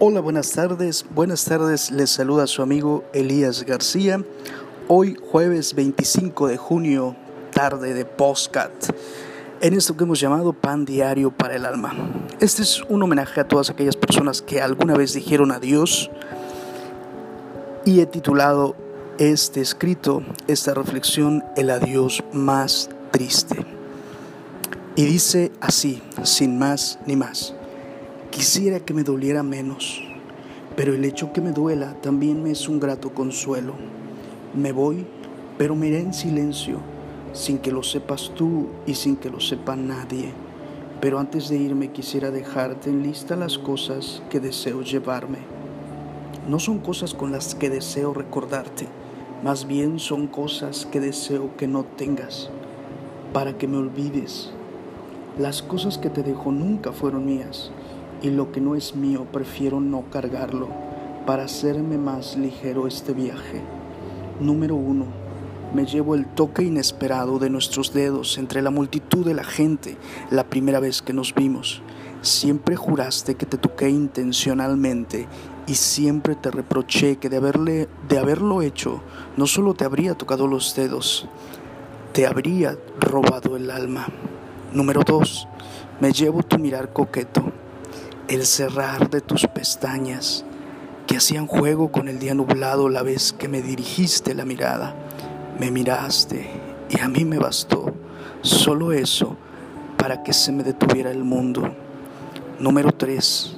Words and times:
Hola, 0.00 0.20
buenas 0.20 0.50
tardes. 0.50 1.06
Buenas 1.14 1.44
tardes, 1.44 1.92
les 1.92 2.10
saluda 2.10 2.48
su 2.48 2.62
amigo 2.62 3.04
Elías 3.12 3.62
García. 3.62 4.24
Hoy 4.88 5.16
jueves 5.30 5.72
25 5.74 6.48
de 6.48 6.56
junio, 6.56 7.14
tarde 7.52 7.94
de 7.94 8.04
postcat. 8.04 8.72
En 9.60 9.72
esto 9.72 9.96
que 9.96 10.02
hemos 10.02 10.18
llamado 10.18 10.52
Pan 10.52 10.84
Diario 10.84 11.30
para 11.30 11.54
el 11.54 11.64
Alma. 11.64 11.94
Este 12.40 12.62
es 12.62 12.82
un 12.88 13.04
homenaje 13.04 13.40
a 13.40 13.46
todas 13.46 13.70
aquellas 13.70 13.94
personas 13.94 14.42
que 14.42 14.60
alguna 14.60 14.94
vez 14.94 15.12
dijeron 15.12 15.52
adiós 15.52 16.10
y 17.84 18.00
he 18.00 18.06
titulado 18.06 18.74
este 19.18 19.60
escrito, 19.60 20.24
esta 20.48 20.74
reflexión, 20.74 21.44
El 21.56 21.70
adiós 21.70 22.24
más 22.32 22.90
triste. 23.12 23.64
Y 24.96 25.04
dice 25.04 25.52
así, 25.60 26.02
sin 26.24 26.58
más 26.58 26.98
ni 27.06 27.14
más. 27.14 27.53
Quisiera 28.34 28.80
que 28.80 28.94
me 28.94 29.04
doliera 29.04 29.44
menos, 29.44 30.02
pero 30.74 30.92
el 30.92 31.04
hecho 31.04 31.32
que 31.32 31.40
me 31.40 31.52
duela 31.52 31.94
también 32.00 32.42
me 32.42 32.50
es 32.50 32.68
un 32.68 32.80
grato 32.80 33.14
consuelo. 33.14 33.74
Me 34.54 34.72
voy, 34.72 35.06
pero 35.56 35.76
me 35.76 35.86
iré 35.86 36.00
en 36.00 36.12
silencio, 36.12 36.80
sin 37.32 37.58
que 37.58 37.70
lo 37.70 37.84
sepas 37.84 38.32
tú 38.34 38.66
y 38.86 38.94
sin 38.96 39.14
que 39.14 39.30
lo 39.30 39.38
sepa 39.38 39.76
nadie. 39.76 40.32
Pero 41.00 41.20
antes 41.20 41.48
de 41.48 41.58
irme 41.58 41.92
quisiera 41.92 42.32
dejarte 42.32 42.90
en 42.90 43.04
lista 43.04 43.36
las 43.36 43.56
cosas 43.56 44.20
que 44.30 44.40
deseo 44.40 44.82
llevarme. 44.82 45.38
No 46.48 46.58
son 46.58 46.80
cosas 46.80 47.14
con 47.14 47.30
las 47.30 47.54
que 47.54 47.70
deseo 47.70 48.12
recordarte, 48.14 48.88
más 49.44 49.68
bien 49.68 50.00
son 50.00 50.26
cosas 50.26 50.86
que 50.86 50.98
deseo 50.98 51.56
que 51.56 51.68
no 51.68 51.84
tengas, 51.84 52.50
para 53.32 53.56
que 53.56 53.68
me 53.68 53.76
olvides. 53.76 54.50
Las 55.38 55.62
cosas 55.62 55.98
que 55.98 56.10
te 56.10 56.24
dejo 56.24 56.50
nunca 56.50 56.90
fueron 56.90 57.26
mías 57.26 57.70
y 58.24 58.30
lo 58.30 58.50
que 58.50 58.60
no 58.60 58.74
es 58.74 58.96
mío 58.96 59.26
prefiero 59.30 59.80
no 59.80 60.04
cargarlo 60.10 60.68
para 61.26 61.44
hacerme 61.44 61.98
más 61.98 62.38
ligero 62.38 62.86
este 62.86 63.12
viaje. 63.12 63.60
Número 64.40 64.76
uno, 64.76 65.04
me 65.74 65.84
llevo 65.84 66.14
el 66.14 66.26
toque 66.26 66.62
inesperado 66.62 67.38
de 67.38 67.50
nuestros 67.50 67.92
dedos 67.92 68.38
entre 68.38 68.62
la 68.62 68.70
multitud 68.70 69.26
de 69.26 69.34
la 69.34 69.44
gente 69.44 69.98
la 70.30 70.44
primera 70.44 70.80
vez 70.80 71.02
que 71.02 71.12
nos 71.12 71.34
vimos. 71.34 71.82
Siempre 72.22 72.76
juraste 72.76 73.34
que 73.34 73.44
te 73.44 73.58
toqué 73.58 73.90
intencionalmente 73.90 75.28
y 75.66 75.74
siempre 75.74 76.34
te 76.34 76.50
reproché 76.50 77.16
que 77.16 77.28
de, 77.28 77.36
haberle, 77.36 77.88
de 78.08 78.18
haberlo 78.18 78.62
hecho 78.62 79.02
no 79.36 79.46
solo 79.46 79.74
te 79.74 79.84
habría 79.84 80.14
tocado 80.14 80.46
los 80.46 80.74
dedos, 80.74 81.28
te 82.14 82.26
habría 82.26 82.78
robado 82.98 83.54
el 83.56 83.70
alma. 83.70 84.06
Número 84.72 85.02
dos, 85.04 85.46
me 86.00 86.10
llevo 86.10 86.42
tu 86.42 86.58
mirar 86.58 86.90
coqueto 86.94 87.52
el 88.28 88.46
cerrar 88.46 89.10
de 89.10 89.20
tus 89.20 89.46
pestañas 89.46 90.44
que 91.06 91.18
hacían 91.18 91.46
juego 91.46 91.92
con 91.92 92.08
el 92.08 92.18
día 92.18 92.34
nublado 92.34 92.88
la 92.88 93.02
vez 93.02 93.32
que 93.32 93.48
me 93.48 93.60
dirigiste 93.60 94.34
la 94.34 94.44
mirada. 94.44 94.94
Me 95.58 95.70
miraste 95.70 96.48
y 96.88 97.00
a 97.00 97.08
mí 97.08 97.24
me 97.24 97.38
bastó 97.38 97.94
solo 98.40 98.92
eso 98.92 99.36
para 99.98 100.22
que 100.22 100.32
se 100.32 100.52
me 100.52 100.62
detuviera 100.62 101.10
el 101.10 101.24
mundo. 101.24 101.74
Número 102.58 102.92
3. 102.92 103.56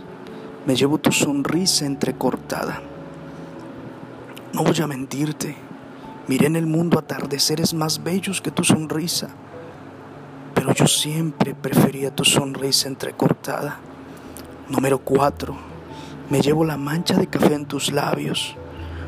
Me 0.67 0.75
llevo 0.75 0.98
tu 0.98 1.12
sonrisa 1.12 1.87
entrecortada. 1.87 2.83
No 4.53 4.64
voy 4.64 4.81
a 4.81 4.87
mentirte. 4.87 5.55
Miré 6.27 6.47
en 6.47 6.56
el 6.56 6.67
mundo 6.67 6.98
atardeceres 6.98 7.72
más 7.72 8.03
bellos 8.03 8.41
que 8.41 8.50
tu 8.50 8.64
sonrisa, 8.64 9.28
pero 10.55 10.75
yo 10.75 10.89
siempre 10.89 11.55
prefería 11.55 12.12
tu 12.12 12.25
sonrisa 12.25 12.89
entrecortada. 12.89 13.78
Número 14.69 14.98
4. 14.98 15.56
Me 16.28 16.41
llevo 16.41 16.65
la 16.65 16.77
mancha 16.77 17.16
de 17.16 17.28
café 17.28 17.54
en 17.54 17.66
tus 17.66 17.93
labios. 17.93 18.56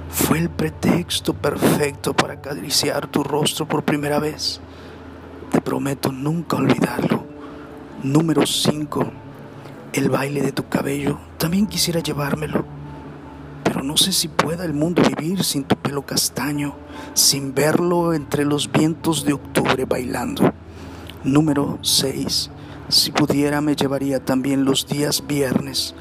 Fue 0.08 0.38
el 0.38 0.50
pretexto 0.50 1.34
perfecto 1.34 2.14
para 2.14 2.34
acariciar 2.34 3.08
tu 3.08 3.24
rostro 3.24 3.66
por 3.66 3.82
primera 3.82 4.20
vez. 4.20 4.60
Te 5.50 5.60
prometo 5.60 6.12
nunca 6.12 6.58
olvidarlo. 6.58 7.24
Número 8.04 8.46
5. 8.46 9.10
El 9.94 10.10
baile 10.10 10.42
de 10.42 10.52
tu 10.52 10.68
cabello. 10.68 11.18
También 11.38 11.66
quisiera 11.66 11.98
llevármelo. 11.98 12.64
Pero 13.64 13.82
no 13.82 13.96
sé 13.96 14.12
si 14.12 14.28
pueda 14.28 14.64
el 14.64 14.74
mundo 14.74 15.02
vivir 15.02 15.42
sin 15.42 15.64
tu 15.64 15.74
pelo 15.74 16.06
castaño, 16.06 16.76
sin 17.14 17.52
verlo 17.52 18.14
entre 18.14 18.44
los 18.44 18.70
vientos 18.70 19.24
de 19.24 19.32
octubre 19.32 19.86
bailando. 19.86 20.52
Número 21.24 21.80
6. 21.82 22.52
Si 22.90 23.12
pudiera 23.12 23.60
me 23.60 23.76
llevaría 23.76 24.18
también 24.24 24.64
los 24.64 24.86
días 24.86 25.26
viernes 25.26 25.94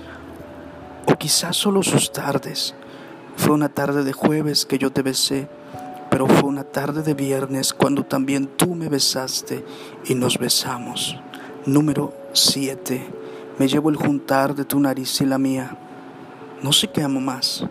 o 1.05 1.17
quizás 1.17 1.57
solo 1.57 1.83
sus 1.83 2.13
tardes. 2.13 2.75
Fue 3.35 3.53
una 3.53 3.67
tarde 3.67 4.05
de 4.05 4.13
jueves 4.13 4.65
que 4.65 4.77
yo 4.77 4.89
te 4.91 5.01
besé, 5.01 5.49
pero 6.09 6.27
fue 6.27 6.47
una 6.47 6.63
tarde 6.63 7.03
de 7.03 7.13
viernes 7.13 7.73
cuando 7.73 8.05
también 8.05 8.47
tú 8.47 8.73
me 8.73 8.87
besaste 8.87 9.65
y 10.05 10.15
nos 10.15 10.37
besamos. 10.37 11.17
Número 11.65 12.13
7. 12.31 13.05
Me 13.59 13.67
llevo 13.67 13.89
el 13.89 13.97
juntar 13.97 14.55
de 14.55 14.63
tu 14.63 14.79
nariz 14.79 15.19
y 15.19 15.25
la 15.25 15.37
mía. 15.37 15.77
No 16.61 16.71
sé 16.71 16.87
qué 16.87 17.03
amo 17.03 17.19
más, 17.19 17.65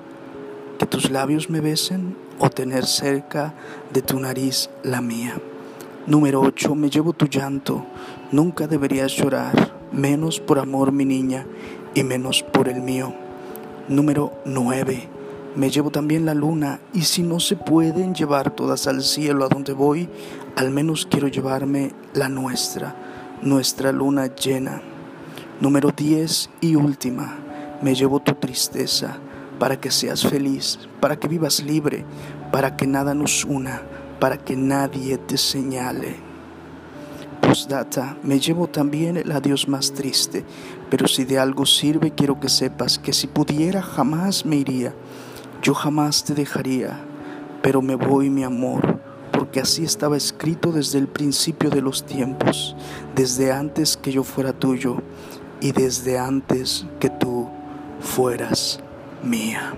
que 0.79 0.85
tus 0.85 1.11
labios 1.11 1.49
me 1.49 1.61
besen 1.61 2.19
o 2.39 2.51
tener 2.51 2.85
cerca 2.85 3.55
de 3.95 4.03
tu 4.03 4.21
nariz 4.21 4.69
la 4.83 5.01
mía. 5.01 5.41
Número 6.07 6.41
8. 6.41 6.77
Me 6.77 6.89
llevo 6.89 7.15
tu 7.15 7.27
llanto. 7.27 7.85
Nunca 8.31 8.69
deberías 8.69 9.11
llorar, 9.17 9.73
menos 9.91 10.39
por 10.39 10.61
amor 10.61 10.93
mi 10.93 11.05
niña 11.05 11.45
y 11.97 12.05
menos 12.05 12.45
por 12.45 12.69
el 12.69 12.81
mío. 12.81 13.13
Número 13.89 14.33
9. 14.45 15.09
Me 15.57 15.69
llevo 15.69 15.91
también 15.91 16.25
la 16.25 16.35
luna 16.35 16.79
y 16.95 17.03
si 17.03 17.25
no 17.25 17.41
se 17.41 17.57
pueden 17.57 18.15
llevar 18.15 18.53
todas 18.53 18.87
al 18.87 19.03
cielo 19.03 19.45
a 19.45 19.49
donde 19.49 19.73
voy, 19.73 20.09
al 20.55 20.71
menos 20.71 21.09
quiero 21.11 21.27
llevarme 21.27 21.91
la 22.15 22.29
nuestra, 22.29 22.95
nuestra 23.43 23.91
luna 23.91 24.33
llena. 24.33 24.83
Número 25.61 25.91
10 25.91 26.51
y 26.61 26.77
última. 26.77 27.37
Me 27.83 27.97
llevo 27.97 28.21
tu 28.21 28.33
tristeza 28.35 29.19
para 29.59 29.81
que 29.81 29.91
seas 29.91 30.23
feliz, 30.25 30.79
para 31.01 31.19
que 31.19 31.27
vivas 31.27 31.65
libre, 31.65 32.05
para 32.53 32.77
que 32.77 32.87
nada 32.87 33.13
nos 33.13 33.45
una 33.45 33.83
para 34.19 34.39
que 34.39 34.57
nadie 34.57 35.19
te 35.19 35.37
señale. 35.37 36.17
Postdata, 37.41 38.17
me 38.23 38.41
llevo 38.41 38.67
también 38.67 39.17
el 39.17 39.31
adiós 39.31 39.69
más 39.69 39.93
triste, 39.93 40.45
pero 40.91 41.07
si 41.07 41.25
de 41.25 41.39
algo 41.39 41.65
sirve 41.65 42.11
quiero 42.11 42.41
que 42.41 42.49
sepas 42.49 42.99
que 42.99 43.13
si 43.13 43.27
pudiera 43.27 43.83
jamás 43.83 44.45
me 44.45 44.57
iría, 44.57 44.95
yo 45.63 45.75
jamás 45.75 46.25
te 46.25 46.35
dejaría, 46.35 47.01
pero 47.63 47.83
me 47.83 47.95
voy 47.95 48.31
mi 48.31 48.43
amor, 48.43 49.01
porque 49.33 49.61
así 49.61 49.85
estaba 49.85 50.17
escrito 50.17 50.73
desde 50.73 50.99
el 50.99 51.09
principio 51.09 51.71
de 51.71 51.83
los 51.83 52.05
tiempos, 52.05 52.75
desde 53.15 53.53
antes 53.53 53.97
que 53.97 54.13
yo 54.13 54.25
fuera 54.25 54.53
tuyo 54.53 54.97
y 55.61 55.73
desde 55.73 56.19
antes 56.19 56.87
que 57.01 57.11
tú 57.11 57.49
fueras 58.01 58.81
mía. 59.23 59.75